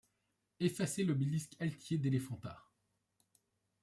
[0.59, 2.59] Effaçait l'obélisque altier d'Eléphanta